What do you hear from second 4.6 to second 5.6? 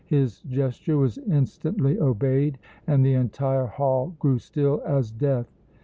as death.